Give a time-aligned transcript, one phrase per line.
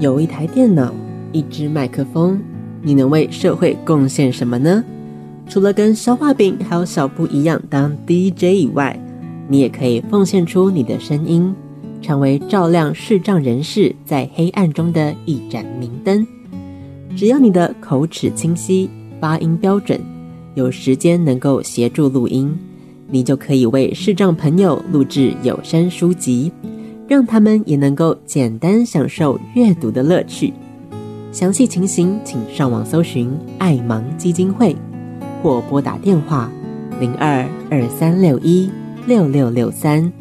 [0.00, 0.90] 有一台电脑，
[1.30, 2.40] 一支麦克风，
[2.80, 4.82] 你能为社会贡献什么呢？
[5.46, 8.98] 除了跟消化饼还有小布一样当 DJ 以外，
[9.46, 11.54] 你也可以奉献出你的声音，
[12.00, 16.26] 成为照亮视障人士在黑暗中的一盏明灯。
[17.14, 18.88] 只要你的口齿清晰、
[19.20, 20.00] 发音标准，
[20.54, 22.50] 有时间能够协助录音，
[23.10, 26.50] 你就可以为视障朋友录制有声书籍。
[27.10, 30.54] 让他们也能够简单享受阅读的乐趣。
[31.32, 34.76] 详细情形，请上网搜寻爱盲基金会，
[35.42, 36.48] 或拨打电话
[37.00, 38.70] 零二二三六一
[39.08, 40.12] 六六六三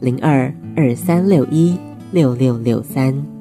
[0.00, 1.74] 零二二三六一
[2.12, 3.35] 六六六三。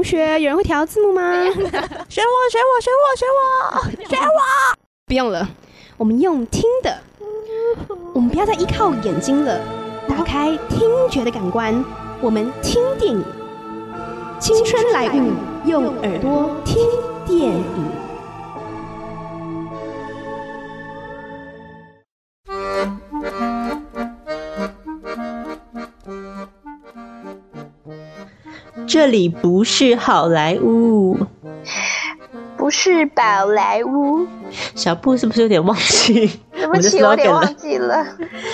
[0.00, 1.20] 同学，有人会调字幕吗？
[1.44, 1.60] 选我，
[2.08, 4.40] 选我，选我，选我， 选我！
[5.06, 5.46] 不用了，
[5.98, 6.98] 我们用听的。
[8.14, 9.60] 我们不要再依靠眼睛了，
[10.08, 11.84] 打开听觉的感官，
[12.22, 13.22] 我们听电影。
[14.40, 15.32] 青春来物，
[15.66, 16.82] 用耳朵听
[17.26, 17.99] 电影。
[29.00, 31.16] 这里不是好莱坞，
[32.54, 34.26] 不是宝莱坞。
[34.74, 36.38] 小布是不是有点忘记？
[36.52, 38.06] 对不起，有点忘记了。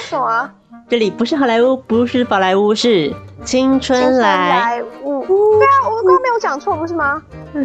[0.09, 0.49] 什么？
[0.89, 3.12] 这里不是好莱坞，不是宝莱坞，是
[3.45, 5.27] 青春来物。
[5.27, 7.21] 对啊，我刚刚没有讲错，不是吗？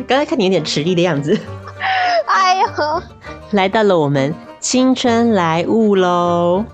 [0.08, 1.40] 刚才看你有点吃力的样子。
[2.25, 3.03] 哎呦，
[3.52, 6.66] 来到了我们青春来物喽！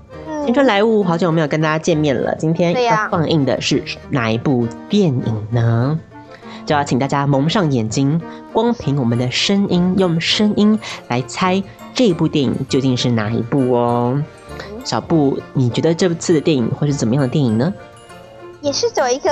[0.48, 2.34] 青春来物，好久没有跟大家见面了。
[2.40, 6.00] 今天要放映的是哪一部电影呢？
[6.66, 8.22] 就要请大家蒙上眼睛，
[8.54, 11.62] 光凭我们的声音，用声音来猜
[11.94, 14.24] 这部电影究竟是哪一部哦。
[14.86, 17.74] 小布，你觉得这次的电影会是怎么样的电影呢？
[18.62, 19.30] 也是走一个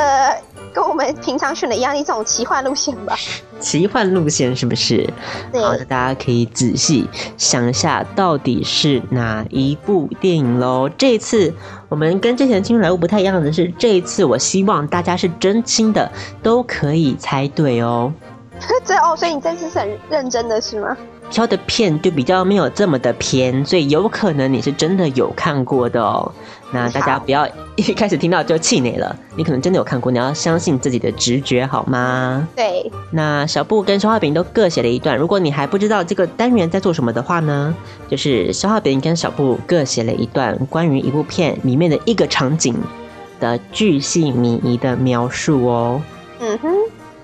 [0.74, 3.18] 跟我们平常选的一样一种奇幻路线吧。
[3.60, 5.10] 奇幻路线是不是？
[5.54, 10.90] 好的，大家可以仔细想一下，到底是哪一部电影喽？
[10.98, 11.54] 这次
[11.90, 16.12] 我们跟之前《青春来物》不太一样的是，这一次我希望大家是真心的
[16.44, 18.14] 都可以猜对哦。
[18.86, 20.96] 这哦，所以你这次是很认真的是吗？
[21.30, 26.32] 挑的片就比较没有这么的偏，所以有可能你是真的有看过的哦。
[26.72, 32.48] 那大家不要一开始听到就气馁了，你可能真的有看过，你要相信自己的直觉好吗？
[32.56, 32.92] 对。
[33.12, 37.76] 那小布跟消化饼都各写了一段，如果你还不知道这个单元在做什么的话呢，
[38.10, 42.76] 就是消化饼跟小布各写了一段关于一部片里面的一个场景
[43.40, 46.02] 的巨细靡遗的描述哦。
[46.40, 46.70] 嗯哼。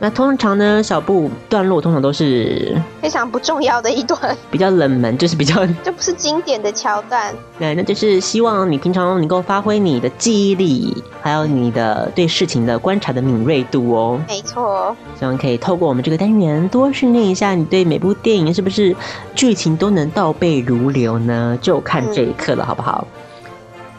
[0.04, 7.32] 那通常呢，小布段落通常都是非常不重要的一段，比较冷门，就是比较 就不是经典的桥段。
[7.60, 14.20] 对，那就是希望你平常能够发挥你的记忆力，还有你的对事情的观察的敏锐度哦。
[14.28, 18.96] 没错，希望可以透过我们这个单元多训练一下你对每部电影是不是
[19.36, 21.56] 剧情都能倒背如流呢？
[21.62, 23.06] 就看这一刻了，好不好？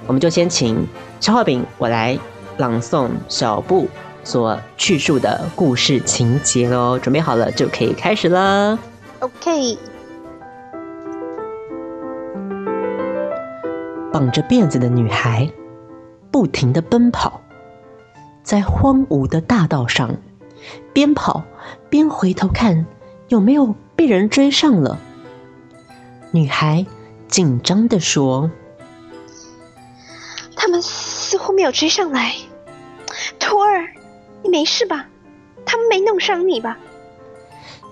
[0.09, 0.85] 我们就先请
[1.21, 2.19] 消化饼我来
[2.57, 3.89] 朗诵小布。
[4.25, 8.79] 所叙述的故事情节喽，准备好了就可以开始了。
[9.21, 9.79] OK。
[14.13, 15.51] 绑着辫子的女孩
[16.31, 17.41] 不停的奔跑，
[18.43, 20.15] 在荒芜的大道上，
[20.93, 21.43] 边跑
[21.89, 22.87] 边回头看
[23.29, 24.99] 有没有被人追上了。
[26.31, 26.87] 女孩
[27.27, 28.51] 紧张的说
[30.57, 32.35] ：“他们似乎没有追上来，
[33.39, 33.89] 徒儿。”
[34.43, 35.07] 你没事吧？
[35.65, 36.77] 他们没弄伤你吧？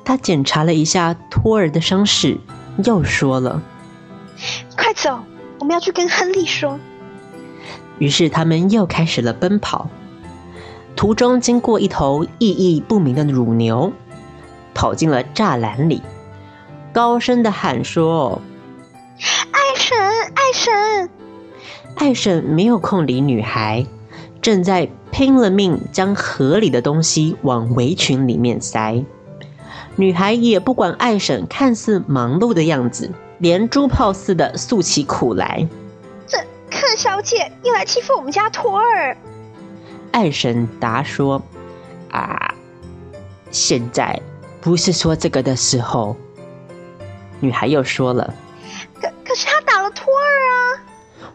[0.04, 2.38] 他检查了一下托儿的伤势，
[2.84, 3.62] 又说了
[4.76, 5.20] ：“快走，
[5.60, 6.80] 我们要去跟亨利说。”
[7.98, 9.88] 于是他们又开始了奔跑，
[10.96, 13.92] 途中经过一头意义不明的乳牛，
[14.74, 16.02] 跑进了栅栏里，
[16.92, 18.40] 高声的喊说
[19.52, 19.98] ：“爱神，
[20.34, 21.10] 爱神！”
[21.96, 23.86] 爱神没有空理女孩。
[24.40, 24.88] 正在
[25.20, 29.04] 拼了命将河里的东西往围裙里面塞。
[29.96, 35.68] 女孩也不管爱婶看似忙碌的样子，连珠炮似的诉起苦来。
[36.26, 36.38] 这
[36.70, 39.14] 看小姐又来欺负我们家托儿。
[40.10, 41.42] 爱婶答说
[42.10, 42.54] ：“啊，
[43.50, 44.22] 现在
[44.62, 46.16] 不是说这个的时候。”
[47.40, 48.32] 女孩又说了
[48.98, 50.56] ：“可可是他打了托儿啊！”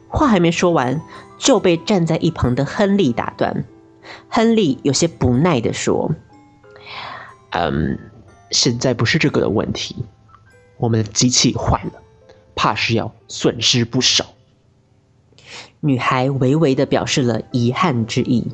[0.10, 1.00] 话还没说完，
[1.38, 3.64] 就被站在一旁的亨利打断。
[4.30, 6.12] 亨利有些不耐地说
[7.52, 8.00] ：“嗯，
[8.52, 10.06] 现在不是这个的问题，
[10.78, 12.02] 我们的机器坏了，
[12.56, 14.26] 怕是要损失不少。”
[15.82, 18.52] 女孩微微的表示了遗憾之意，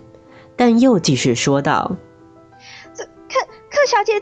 [0.55, 1.97] 但又继续说道
[2.93, 4.21] ：“这克克小姐。”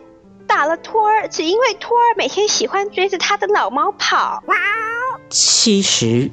[0.50, 4.44] 打了托儿，只因为托儿每天喜欢追着他的老猫跑。
[5.30, 6.32] 其实，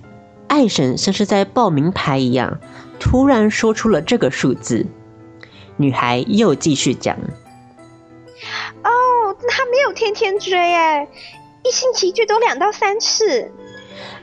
[0.48, 2.58] 爱神像是在报名牌一样，
[2.98, 4.86] 突然说出了这个数字。
[5.76, 7.16] 女孩又继续讲
[8.82, 11.08] ：“哦，他没有天天追，哎，
[11.64, 13.50] 一星期最多两到三次。”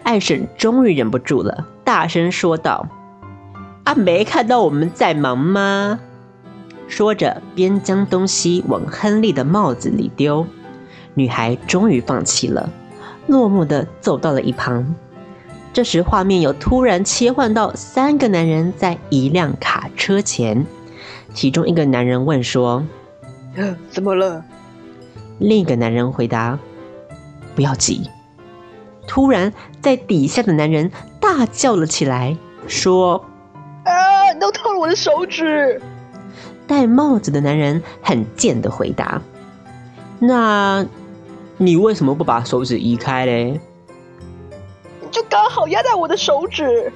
[0.03, 2.87] 艾婶终于忍不住了，大声说道
[3.85, 5.99] ：“啊，没看到我们在忙吗？”
[6.87, 10.45] 说着，边将东西往亨利的帽子里丢。
[11.13, 12.69] 女孩终于放弃了，
[13.27, 14.93] 落寞的走到了一旁。
[15.71, 20.65] 这时，画面又突然切换到三个男人在一辆卡车前。
[21.33, 22.83] 其中一个男人问说
[23.89, 24.43] ：“怎么了？”
[25.39, 26.57] 另一个男人回答
[27.55, 28.09] ：“不要急。”
[29.07, 32.37] 突然，在底下的男人大叫了起来，
[32.67, 33.25] 说
[33.83, 35.81] ：“啊，都痛了我的手指！”
[36.65, 39.21] 戴帽子的男人很贱的回答
[40.19, 40.85] ：“那，
[41.57, 43.59] 你为什么不把手指移开嘞？”
[45.11, 46.91] 就刚好压在我的手指。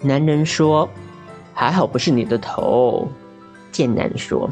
[0.00, 0.88] 男人说
[1.52, 3.06] ：“还好不是你的头。”
[3.72, 4.50] 贱男说。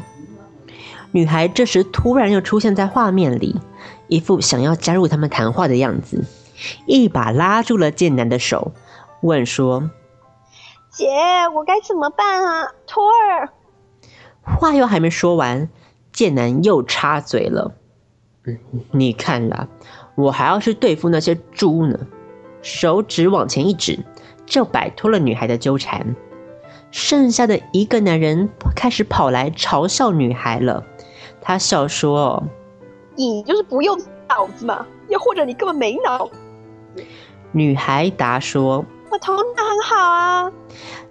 [1.11, 3.55] 女孩这时突然又出现在画面里，
[4.07, 6.25] 一副想要加入他们谈话的样子，
[6.85, 8.73] 一把拉住了剑南的手，
[9.21, 9.89] 问说
[10.91, 11.07] ：“姐，
[11.55, 12.71] 我该怎么办啊？
[12.85, 13.49] 托儿。”
[14.43, 15.69] 话又还没说完，
[16.11, 17.73] 剑南又插嘴了
[18.43, 18.59] ：“嗯，
[18.91, 19.69] 你看啦，
[20.15, 21.99] 我还要去对付那些猪呢。”
[22.61, 23.99] 手指往前一指，
[24.45, 26.15] 就摆脱了女孩的纠缠。
[26.97, 30.83] 剩下的一个男人开始跑来嘲笑女孩了。
[31.39, 32.43] 他笑说
[33.13, 33.95] ：“你就是不用
[34.27, 36.27] 脑子嘛，又或者你根本没脑。”
[37.53, 40.51] 女孩答说：“我头脑很好啊。”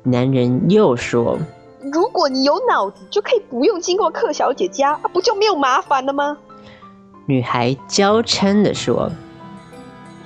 [0.03, 1.38] 男人又说。
[1.93, 6.37] 如果你有脑子，就可以不用经过克小姐家，不就没有麻烦了吗？
[7.27, 9.09] 女孩娇嗔的说：“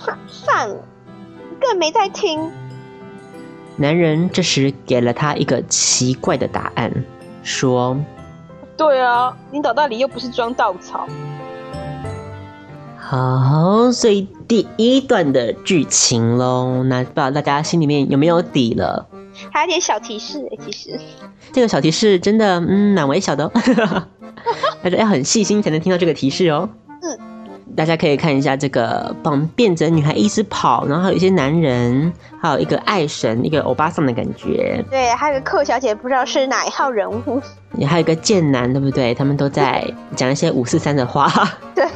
[0.26, 0.76] 算了，
[1.60, 2.50] 更没在听。”
[3.80, 6.92] 男人这时给了他一个奇怪的答案，
[7.42, 7.96] 说
[8.76, 11.08] ：“对啊，你脑袋里又不是装稻草。”
[13.00, 19.08] 好，所以第一段的剧情喽，那不知道大家心里面有没有底了？
[19.50, 21.00] 还有点小提示哎，其实
[21.50, 23.52] 这个小提示真的嗯蛮微小的哦，
[24.84, 26.68] 大家要很细心才能听到这个提示哦。
[27.70, 34.84] 嗯，大家可以看一下这个帮变着女孩一直跑，然后还有一些男人，还有一个爱神，一个欧巴桑的感觉。
[34.90, 37.40] 对，还有个寇小姐，不知道是哪一号人物。
[37.74, 39.14] 也还有一个贱男，对不对？
[39.14, 39.84] 他们都在
[40.16, 41.30] 讲一些五四三的话。
[41.74, 41.86] 对。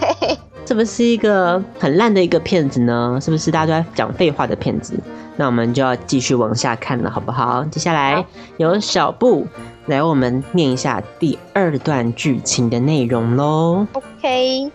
[0.65, 3.19] 这不是一个很烂的一个骗子呢？
[3.21, 4.99] 是不是大家都在讲废话的骗子？
[5.37, 7.63] 那我们就要继续往下看了，好不好？
[7.65, 8.25] 接下来
[8.57, 9.47] 由小布
[9.87, 13.87] 来我们念一下第二段剧情的内容喽。
[13.93, 14.71] OK，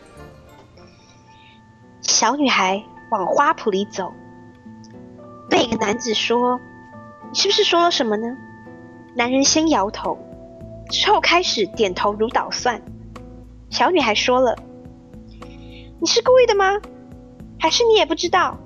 [2.10, 4.12] 小女孩往花圃里走，
[5.50, 6.60] 那个男子说
[7.32, 8.36] ：“你是不是说了什么呢？”
[9.16, 10.18] 男人先摇头，
[10.89, 12.82] 之后开始点头如捣蒜。
[13.70, 14.58] 小女孩说了。
[16.01, 16.80] 你是故意的吗？
[17.60, 18.58] 还是你也不知道？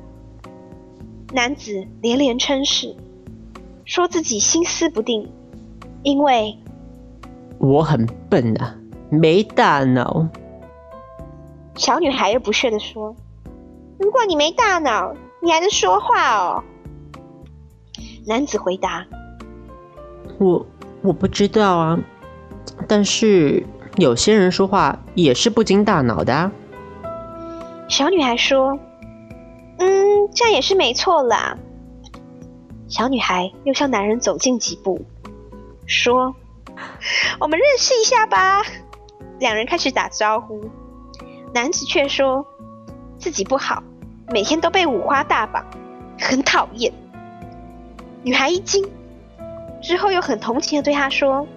[1.34, 2.96] 男子连连称是，
[3.86, 5.32] 说自己心思不定，
[6.04, 6.58] 因为
[7.60, 8.76] 我很笨啊，
[9.10, 10.28] 没大脑。
[11.76, 13.16] 小女孩又不屑的说
[14.00, 16.64] ：“如果你没大脑，你还能说话哦？”
[18.26, 19.06] 男子回答
[20.40, 20.66] ：“我
[21.02, 22.00] 我不知道啊，
[22.88, 23.66] 但是
[23.98, 26.52] 有些人说话也是不经大脑的。”
[27.90, 28.80] 小女孩说
[29.78, 31.58] ：“嗯，这样也是没错啦。”
[32.88, 35.06] 小女孩又向男人走近几步，
[35.86, 36.36] 说
[37.40, 38.62] ：“我们认识一下吧。”
[39.40, 40.70] 两人开始打招呼，
[41.54, 42.46] 男子却说
[43.24, 43.82] 自己不好，
[44.34, 45.66] 每天都被五花大绑，
[46.20, 46.92] 很讨厌。
[48.22, 48.86] 女孩一惊，
[49.82, 51.48] 之后又很同情的对他说：“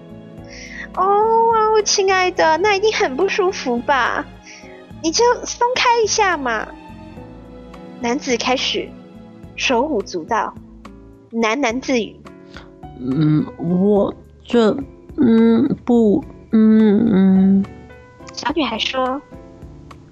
[0.94, 4.24] 哦，亲爱的，那一定很不舒服吧？
[5.02, 6.68] 你就松开一下嘛。”
[7.98, 8.88] 男子开始
[9.56, 10.54] 手舞足蹈，
[11.32, 12.14] 喃喃自语。
[13.00, 14.70] 嗯，我这
[15.16, 17.64] 嗯不嗯嗯。
[18.32, 19.20] 小女孩说：“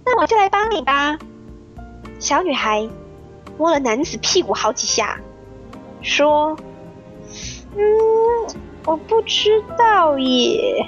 [0.05, 1.17] 那我就来帮你吧。”
[2.25, 2.89] 小女孩
[3.59, 5.21] 摸了男子屁股好几下，
[6.01, 6.57] 说
[7.77, 7.85] ：“嗯，
[8.87, 10.87] 我不知道耶。”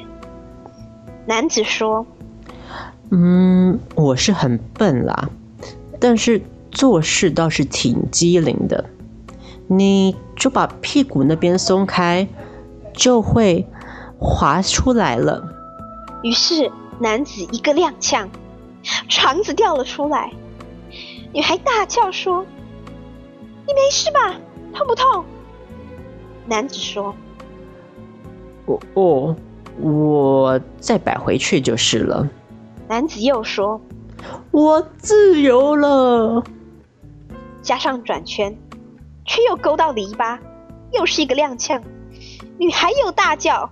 [1.28, 2.06] 男子说
[3.12, 5.28] ：“嗯，我是很笨啦，
[6.00, 6.40] 但是
[6.70, 8.86] 做事倒是挺机灵的。”
[9.68, 12.26] 你就把屁股那边松开，
[12.94, 13.66] 就会
[14.18, 15.46] 滑出来了。
[16.22, 18.26] 于是男子一个踉跄，
[19.10, 20.32] 肠子掉了出来。
[21.36, 22.46] 女孩大叫说
[23.68, 24.40] ：“你没事吧？
[24.72, 25.22] 痛不痛？”
[26.48, 27.14] 男子说
[28.64, 29.36] ：“我哦，
[29.78, 32.26] 我再摆回去就是了。”
[32.88, 33.78] 男子又说
[34.50, 36.42] ：“我自由了。”
[37.60, 38.56] 加上转圈。
[39.26, 40.38] 却又勾到篱笆，
[40.92, 41.82] 又是一个踉跄。
[42.58, 43.68] 女孩又大叫。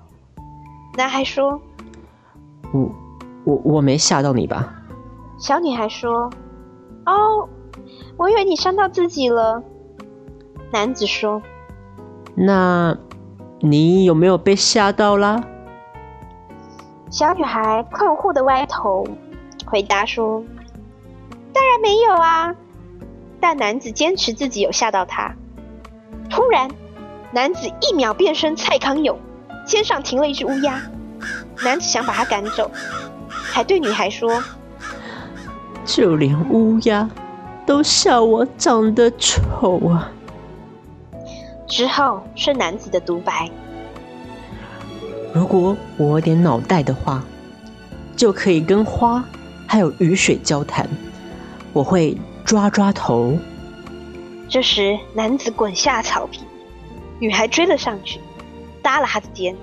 [0.97, 1.63] 男孩说
[2.75, 2.91] ：“我
[3.45, 4.75] 我我没吓到你吧？”
[5.39, 6.29] 小女孩说
[7.07, 7.49] ：“哦，
[8.17, 9.63] 我以为你伤到自己了。”
[10.73, 11.43] 男子说
[12.35, 12.97] ：“那
[13.61, 15.45] 你有没有被吓到啦？”
[17.11, 19.07] 小女孩困惑的歪头
[19.67, 20.43] 回答说
[21.55, 22.55] ：“当然没有啊。”
[23.41, 25.33] 但男子坚持自己有吓到她。
[26.31, 26.69] 突然，
[27.31, 29.17] 男子一秒变身蔡康永，
[29.65, 30.81] 肩上停了一只乌鸦。
[31.63, 32.69] 男子想把它赶走，
[33.29, 34.43] 还对女孩说
[35.85, 37.09] ：“就连乌鸦
[37.67, 40.11] 都笑我长得丑啊。”
[41.67, 43.51] 之后是男子的独白
[45.35, 47.25] ：“如果我有点脑袋的话，
[48.15, 49.25] 就可以跟花
[49.67, 50.89] 还有雨水交谈。
[51.73, 53.37] 我会抓抓头。”
[54.49, 56.45] 这时，男子滚下草坪，
[57.19, 58.21] 女孩追了上去，
[58.83, 59.57] 搭了他的肩。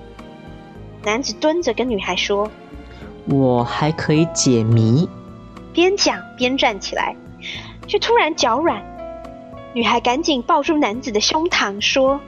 [1.04, 2.50] 男子蹲着跟女孩说
[3.26, 5.08] ：“我还可以解谜。”
[5.72, 7.16] 边讲边站起来，
[7.92, 8.82] 却突然脚软。
[9.74, 12.18] 女孩赶紧抱住男子的胸膛说：“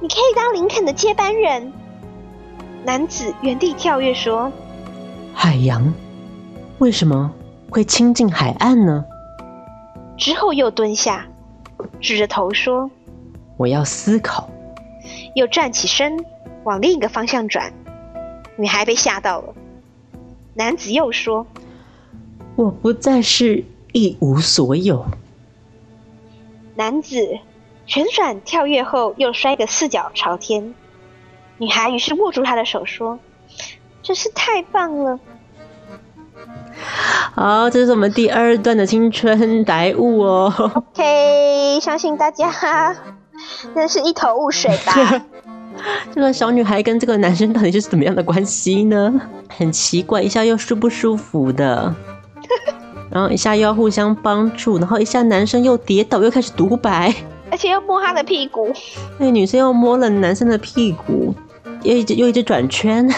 [0.00, 1.70] 你可以当林肯的接班人。”
[2.82, 4.50] 男子原地跳跃说
[5.36, 5.92] ：“海洋
[6.78, 7.30] 为什么
[7.68, 9.04] 会亲近海岸呢？”
[10.16, 11.26] 之后又蹲下。
[12.00, 12.90] 指着头说
[13.58, 14.48] ：“我要思考。”
[15.36, 16.24] 又站起身，
[16.64, 17.70] 往另一个方向转。
[18.56, 19.54] 女孩被吓到了。
[20.54, 21.46] 男子又说
[22.56, 23.62] ：“我不再是
[23.98, 25.04] 一无所有。”
[26.76, 27.38] 男子
[27.86, 30.74] 旋转跳跃后，又摔个四脚朝天。
[31.58, 33.18] 女孩于是握住他的手说
[34.02, 35.18] ：“真是太棒了。”
[37.34, 40.52] 好，这是我们第二段的青春歹物哦。
[40.74, 42.50] OK，相信大家
[43.62, 44.94] 真的是一头雾水吧？
[46.14, 49.20] 这个小女孩跟这个男生到底是怎么样的关系呢？
[49.48, 51.94] 很奇怪，一下又舒不舒服的，
[53.10, 57.14] 然后一下又要互相帮助，然后一下男生又跌倒，又开始独白，
[57.50, 58.72] 而且又摸他的屁股。
[59.18, 61.34] 那女生又摸了男生的屁股，
[61.82, 63.08] 又一直又一直转圈。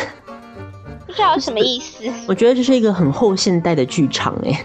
[1.07, 2.05] 不知道什么意思？
[2.29, 4.65] 我觉得这是一个很后现代的剧场哎，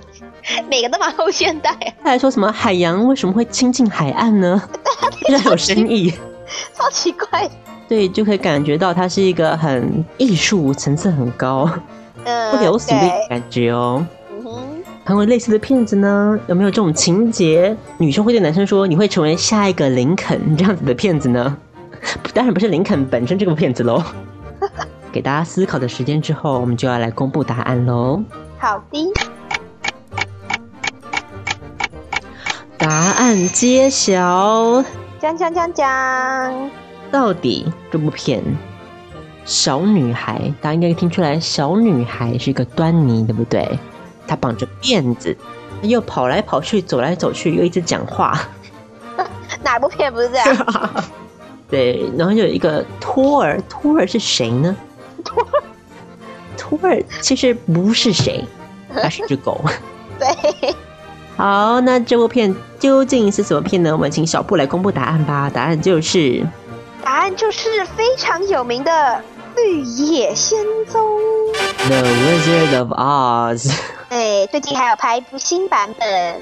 [0.70, 1.76] 每个都蛮后现代。
[2.02, 4.62] 他还说什么海洋为什么会亲近海岸呢？
[5.28, 6.10] 非常有深意，
[6.72, 7.46] 超奇怪。
[7.86, 11.68] 对，就可以感觉到它是一个很艺术层次很高、
[12.50, 13.98] 不流俗的感觉哦。
[14.00, 14.06] 嗯
[15.04, 16.38] 哼，还有类似的骗子呢？
[16.46, 17.76] 有没有这种情节？
[17.98, 21.56] 女生会对男生说：“你会成为下一个林肯这样子的骗子呢？”
[22.34, 24.02] 当然不是林肯本身这个骗子喽。
[25.12, 28.22] 给大家思考的时间之后，我们就要来公布答案喽。
[28.58, 29.12] 好的，
[32.78, 34.82] 答案揭晓。
[35.20, 36.70] 讲讲讲讲，
[37.10, 38.42] 到底这部片
[39.44, 43.78] 小女孩，大家应该听出来，小女孩是一个端倪，对不对？
[44.26, 45.36] 她绑着辫子，
[45.82, 48.38] 又跑来跑去，走来走去，又一直讲话。
[49.62, 51.04] 哪部片不是这样？
[51.68, 54.76] 对，然后有一个托儿，托儿是谁呢？
[55.24, 55.46] 托
[56.56, 58.44] 托尔其实不是谁，
[58.94, 59.60] 他是只狗。
[60.18, 60.74] 对，
[61.36, 63.92] 好，那这部片究竟是什么片呢？
[63.92, 65.50] 我们请小布来公布答案吧。
[65.52, 66.46] 答案就是，
[67.02, 68.90] 答案就是非常有名的
[69.56, 71.00] 《绿野仙踪》。
[71.88, 73.72] The Wizard of Oz。
[74.12, 76.40] 哎，最近还有拍一部新版本，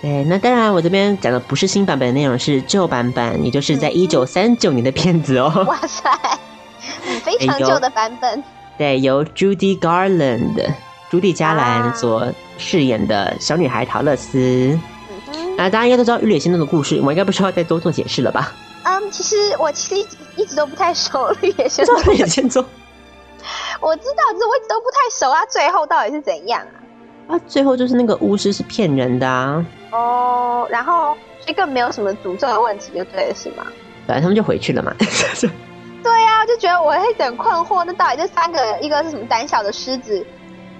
[0.00, 5.52] 对，那当然，我这边讲的不是新版本的内容，是旧版本，也就是在一九三九年的片子哦。
[5.68, 6.10] 哇塞，
[7.06, 8.42] 嗯非常旧的版本。
[8.78, 10.72] 对，由 Judy Garland
[11.10, 14.38] 朱蒂加兰所饰演的小女孩陶乐斯。
[15.34, 18.50] 嗯，啊，大家应该都知道《绿野仙踪》的故事，我应该不需要再多做解释了吧？
[18.84, 22.64] 嗯，其实我其实一直都不太熟绿野仙踪《绿野仙踪》
[23.78, 25.44] 我知道，只是我一直都不太熟啊。
[25.44, 26.79] 最后到底是怎样啊？
[27.30, 33.64] 啊，最后就是那个巫师是骗人的啊，哦，然后所以更没有什么诅咒的问题，就对了，是吗？
[34.06, 34.92] 反正他们就回去了嘛。
[36.02, 40.26] 对呀、就觉得我会很困惑，那到底这三个，一个是什么胆小的狮子，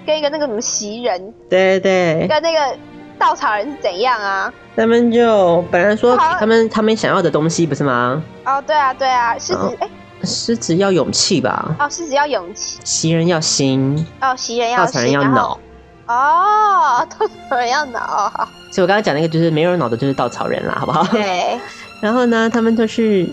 [0.05, 2.75] 跟一个那个什么袭人，对对，跟那个
[3.19, 4.51] 稻草人是怎样啊？
[4.75, 8.21] 他们就本来说他们他们想要的东西不是吗？
[8.45, 9.89] 哦，对啊，对啊，狮子哦，哎、
[10.23, 15.57] 狮子要勇气吧，哦，狮子要勇气，袭人要心，哦，袭人要稻草人要脑。
[16.11, 18.31] 哦，稻草人要脑，
[18.69, 21.03] 所以我刚刚讲那个就是没有脑的，就是稻草人啦，好不好？
[21.11, 21.57] 对，
[22.01, 23.27] 然后呢，他们就是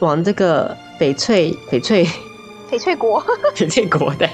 [0.00, 2.04] 往这个翡翠翡翠
[2.70, 3.24] 翡翠国，
[3.54, 4.28] 翡翠国的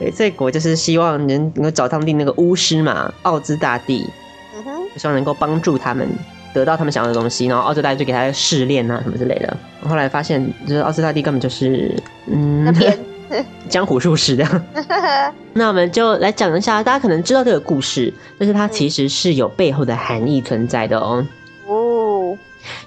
[0.00, 4.08] 翡翠国，就是希望能能够找当地那个巫师嘛，奥兹大帝，
[4.56, 6.08] 嗯哼，就希望能够帮助他们
[6.54, 9.56] 得到他们想要的东西，然后奥兹大帝就给他试炼啊什么之类的。
[9.88, 11.92] 后来发现，就是奥兹大帝根本就是
[12.30, 12.96] 嗯那边，
[13.68, 14.64] 江湖术士这样。
[15.54, 21.26] 那我们就来讲一下，大家可能知道这个故事，但是它其实是有背后的含义存在的哦。
[21.66, 22.38] 哦，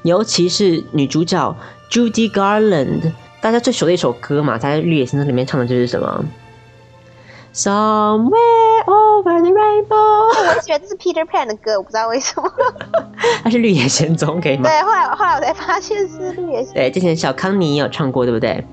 [0.04, 1.56] 尤其是女主角
[1.90, 6.26] Judy Garland，大家最熟的一首歌嘛，她在《绿野仙踪》里面唱的就是什么
[7.54, 8.32] ？Somewhere
[8.86, 12.52] over the rainbow，我觉得这是 Peter Pan 的歌，我不知道为什么。
[13.44, 14.64] 它是《绿野仙踪》，可以吗？
[14.70, 18.64] 对，后来后来我才发现是绿野仙对，之前小康尼也有唱过，对不对？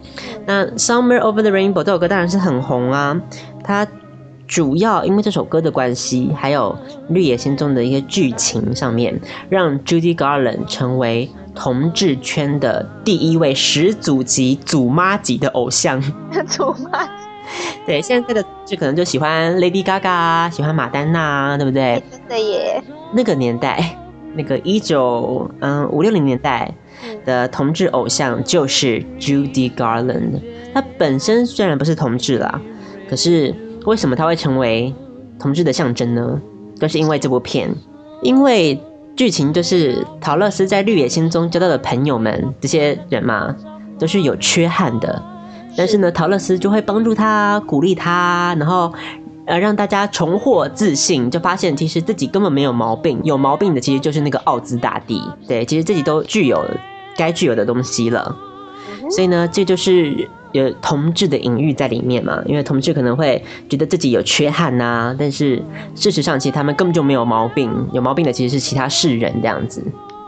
[0.47, 3.21] 那《Somewhere Over the Rainbow》这首歌当然是很红啊，
[3.63, 3.87] 它
[4.47, 6.77] 主要因为这首歌的关系，还有
[7.13, 16.01] 《绿野仙踪》的一些剧情上面，让 Judy Garland 成为同志圈的第一位始祖级、祖妈级的偶像。
[16.49, 17.07] 祖妈，
[17.87, 22.03] 对，现在的就可能就喜欢 Lady Gaga 啊，喜欢马丹娜啊，对不对哎？
[22.11, 22.83] 真的耶，
[23.13, 23.97] 那个年代，
[24.35, 26.73] 那个一九嗯五六零年代
[27.25, 30.41] 的同志偶像就是 Judy Garland。
[30.75, 32.61] 他本身虽然不是同志啦，
[33.09, 33.55] 可是
[33.87, 34.95] 为什么他会成为
[35.41, 36.41] 同志的象征呢？
[36.79, 37.75] 就是因为这部片，
[38.23, 38.81] 因为
[39.17, 43.57] 剧情就是陶乐斯在绿野仙踪交到的朋友们，这些人嘛，
[43.99, 45.21] 都是有缺憾的。
[45.79, 48.93] 但是呢，陶乐斯就会帮助他、鼓励他，然后
[49.47, 55.23] 呃让大家重获自信，就发现其实自己根本没有毛病，有毛病的其实就是那个奥兹大帝。
[55.47, 56.69] 对，其实自己都具有
[57.17, 58.35] 该具有的东西了。
[59.09, 65.63] 所以呢，这就是有同志的隐喻在里面嘛，因为同志可能会觉得自己有缺憾呐、但是
[65.95, 69.81] 事实上其实他们根本就没有毛病，有毛病的其实是其他世人这样子。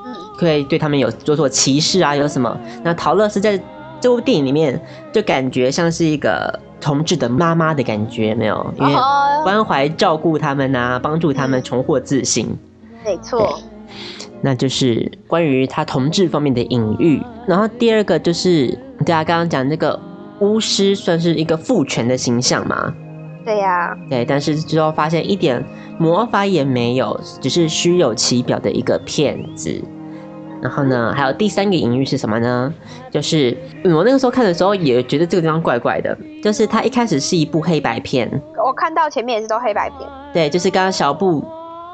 [0.06, 2.56] 嗯，会对他们有做做歧视啊，有什么？
[2.84, 3.60] 那陶乐斯在
[4.00, 4.80] 这部电影里面
[5.12, 8.74] 就感觉像是一个同志的妈妈的感觉，有没有？
[8.78, 12.56] 因为哦，关怀照顾他们啊，帮助他们重获自信。
[13.04, 13.60] 没错，
[14.40, 17.22] 那就是关于他同志方面的隐喻。
[17.46, 19.98] 然后第二个就是大家刚刚讲那个
[20.40, 22.92] 巫师，算是一个父权的形象嘛？
[23.44, 25.64] 对呀，对，但是之后发现一点
[25.98, 29.82] 魔法也没有，只是虚有其表的一个骗子。
[30.62, 32.72] 然后呢，还有第三个隐喻是什么呢？
[33.10, 38.30] 就是嗯我那个时候看的时候也觉得这个地方怪怪的，就是它一开始是一部黑白片，
[38.64, 40.00] 我看到前面也是都黑白片，
[40.32, 41.44] 对，就是刚刚小布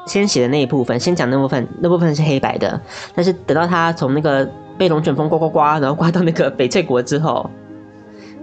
[0.05, 2.79] 先写的那一部分，先讲那部分，那部分是黑白的，
[3.15, 7.49] 但是等到他从那个被龙卷风刮刮刮，然后刮到那个翡翠国之后，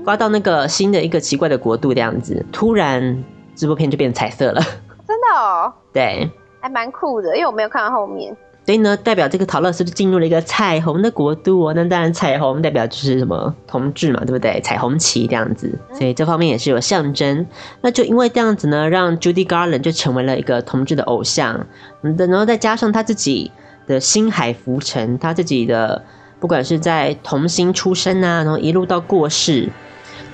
[0.05, 3.23] 刮到那个新的一个奇怪的国度这样子，突然
[3.55, 4.61] 这部片就变彩色了，
[5.07, 6.31] 真的哦， 对。
[6.61, 8.35] 还蛮酷的，因为我没有看到后面。
[8.67, 11.75] 所以呢，代表这个陶乐斯就进入了一个彩虹的国度哦。
[11.77, 14.59] 那当然，彩虹代表就是什么同志嘛，对不对？
[14.63, 17.47] 彩虹旗这样子，所以这方面也是有象征。
[17.83, 21.67] 那就因为这样子呢，让 Judy Garland 就成为了一个同志的偶像。
[22.01, 23.53] 嗯，然后再加上他自己
[23.87, 26.03] 的星海浮沉，他自己的
[26.41, 29.69] 不管是在童星出生啊，然后一路到过世，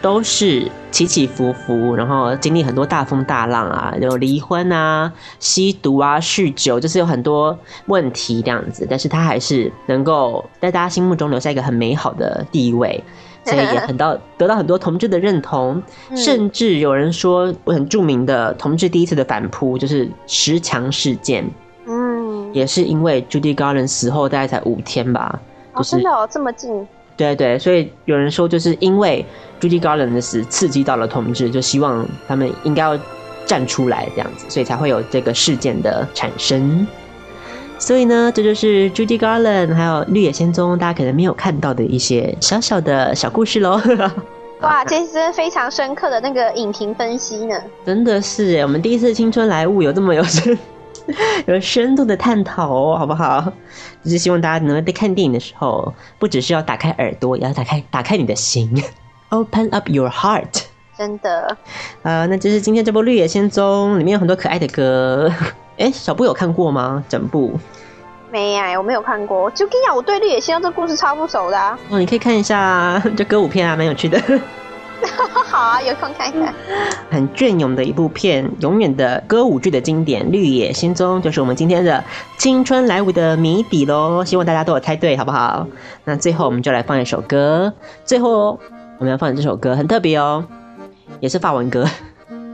[0.03, 8.87] 都是起起伏伏，然后经历很多大风大浪啊，有离婚啊、吸毒啊、酗酒，就是有很多问题这样子。
[8.89, 13.03] 但是他还是能够在大家心目中留下一个很美好的地位，
[13.45, 15.83] 所以也很到得到很多同志的认同，
[16.17, 21.49] 甚至有人说很著名的同志第一次的反扑就是十强事件，
[21.87, 25.41] 嗯，也是因为 Judy Garland 死后大概才五天吧，
[25.75, 26.87] 哦，就是真的哦，这么近，
[27.21, 29.23] 对对，所以有人说，就是因为
[29.61, 32.99] Judy Garland 的死刺激到了同志，就希望他们应该要
[33.45, 36.87] 站出来这样子，所以才会有这个事件的产生。
[37.79, 43.79] 所以呢，这就是 Judy Garland 还有绿野仙踪大家可能没有看到的一些小小的小故事喽。
[44.63, 47.55] 哇，这是非常深刻的那个影评分析呢。
[47.85, 50.59] 真的是耶，我们第一次青春来物有这么有深
[51.47, 53.53] 有深度的探讨哦，好不好？
[54.05, 58.83] 就是希望大家能够在看电影的时候，不只是要打开耳朵，也要打开打开你的心，
[59.31, 60.65] Open up your heart。
[60.97, 61.57] 真的，
[62.03, 65.33] 呃，那就是今天这部《绿野仙踪》里面有很多可爱的歌。
[65.79, 67.03] 哎，小布有看过吗？
[67.09, 67.59] 整部？
[68.31, 69.51] 没呀，我没有看过。
[69.53, 71.79] 就跟你讲，我对绿野仙踪这故事超不熟的啊。
[71.89, 74.21] 哦，你可以看一下这歌舞片啊，蛮有趣的。
[75.47, 76.55] 好啊，有空看一看。
[77.11, 82.03] 很隽永的一部片，永远的歌舞剧的经典《绿野仙踪》，就是我们今天的
[82.39, 84.25] 青春来舞的谜底喽。
[84.25, 85.67] 希望大家都有猜对，好不好？
[86.05, 87.73] 那最后我们就来放一首歌。
[88.05, 88.59] 最后
[88.99, 90.45] 我们要放的这首歌很特别哦，
[91.21, 91.85] 也是法文歌。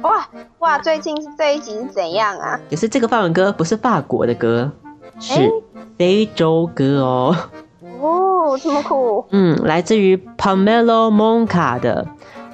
[0.02, 0.28] 哇
[0.60, 2.58] 哇，最近这一集是怎样啊？
[2.68, 4.70] 也是这个法文歌，不是法国的歌，
[5.18, 5.50] 是
[5.98, 7.36] 非洲歌哦。
[8.00, 9.26] 哦，这么酷。
[9.30, 12.06] 嗯，来自于 Pamelo Monca 的。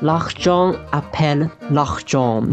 [0.02, 2.48] L'argent appelle l'argent，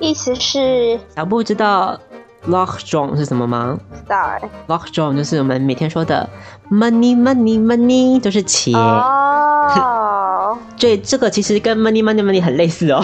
[0.00, 2.00] 意思是小布知道
[2.48, 3.78] l'argent 是什么吗？
[3.94, 4.36] 知道。
[4.66, 6.28] l'argent 就是我们每天说的
[6.68, 8.74] money money money，就是钱。
[8.74, 10.58] 哦。
[10.76, 12.98] 对，这个其实跟 money money money 很类似哦。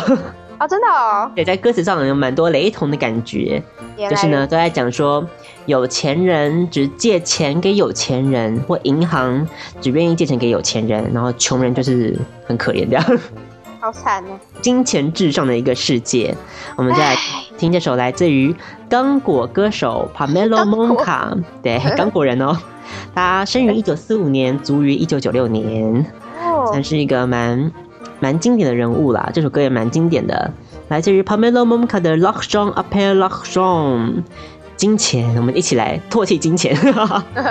[0.59, 1.31] 啊，真的哦。
[1.37, 3.63] 对，在歌词上有蛮多雷同的感觉，
[4.09, 5.29] 就是呢都在讲说。
[5.67, 9.47] 有钱人只借钱给有钱人，或银行
[9.81, 13.19] 只愿意借钱给有钱人，然后穷人就是很可怜这样。
[13.79, 14.39] 好惨哦！
[14.61, 16.35] 金钱至上的一个世界。
[16.75, 17.21] 我们再来
[17.57, 18.53] 听这首来自于
[18.89, 22.59] 刚果歌手 Pamelo Monca，对， 刚果人哦。
[23.15, 26.05] 他生于一九四五年，卒于一九九六年，
[26.67, 27.71] 算是一个蛮
[28.21, 29.29] 蛮经典的人物啦。
[29.35, 30.53] 这首歌也蛮经典的，
[30.89, 34.23] 来自于 pamela monka 的 Lock Strong，Appell Lock Strong。
[34.77, 36.75] 金钱，我们一起来唾弃金钱。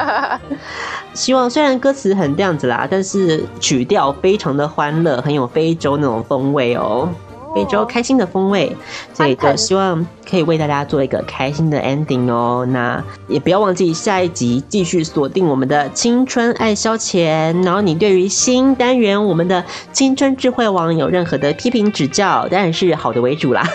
[1.14, 7.08] 希望虽然歌词很这样子啦，但是曲调非常的欢乐，很有非洲那种风味哦，
[7.56, 8.76] 非洲开心的风味。
[9.14, 12.66] 所以就希望可以为大家做一个开心的 ending 哦。
[12.70, 17.64] 那也不要忘记下一集继续锁定我们的青春爱消遣。
[17.64, 23.64] 然后你对于新单元我们的青春智慧网有任何的批评指教，当然是好的为主啦。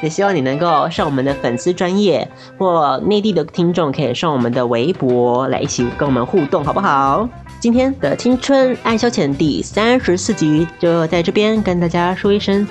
[0.00, 7.28] 也希望你能够上我们的粉丝专业，或内地的听众可以上我们的微博来一起跟我们互动，好不好？
[7.62, 12.66] 今天的青春爱消遣第三十四集就在这边跟大家说一声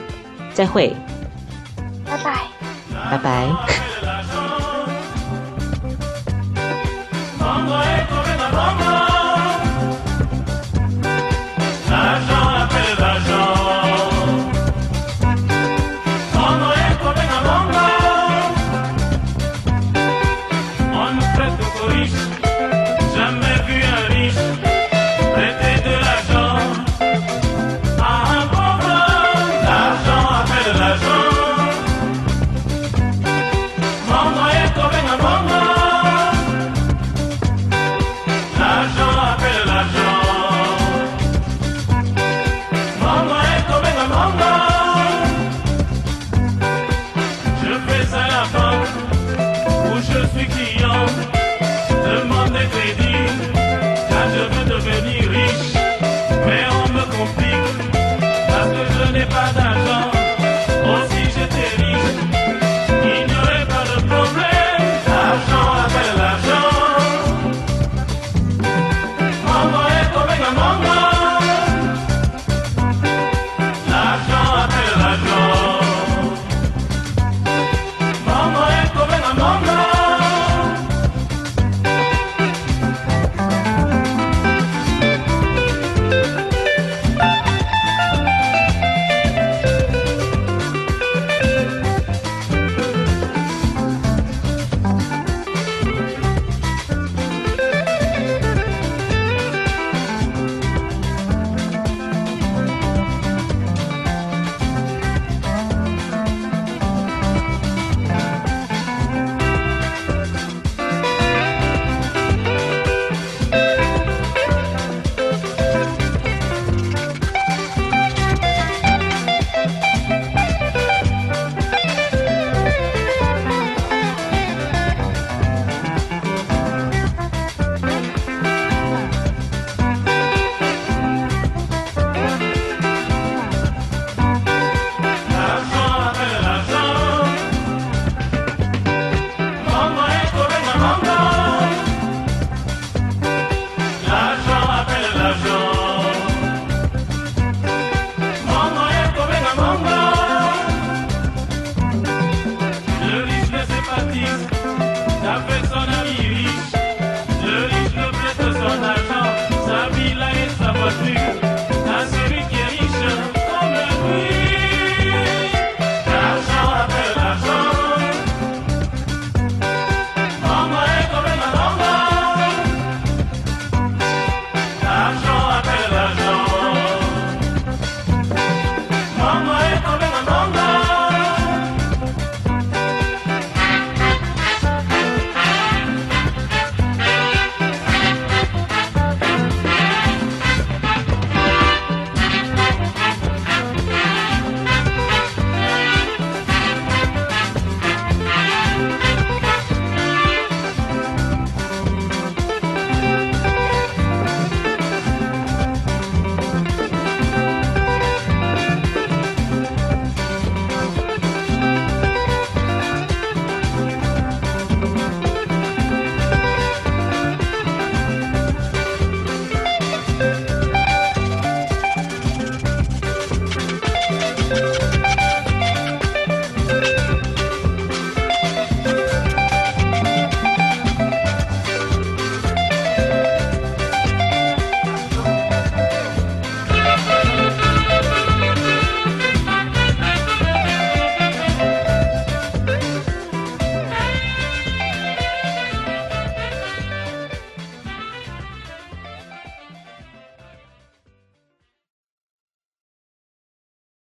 [0.54, 0.94] 再会，
[2.06, 2.42] 拜拜，
[3.10, 3.91] 拜拜。